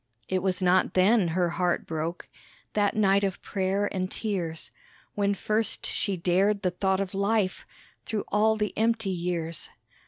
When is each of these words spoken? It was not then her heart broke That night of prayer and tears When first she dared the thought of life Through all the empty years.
It 0.27 0.41
was 0.41 0.63
not 0.63 0.95
then 0.95 1.27
her 1.27 1.49
heart 1.51 1.85
broke 1.85 2.27
That 2.73 2.95
night 2.95 3.23
of 3.23 3.39
prayer 3.43 3.87
and 3.93 4.09
tears 4.09 4.71
When 5.13 5.35
first 5.35 5.85
she 5.85 6.17
dared 6.17 6.63
the 6.63 6.71
thought 6.71 6.99
of 6.99 7.13
life 7.13 7.67
Through 8.07 8.25
all 8.29 8.57
the 8.57 8.75
empty 8.75 9.11
years. 9.11 9.69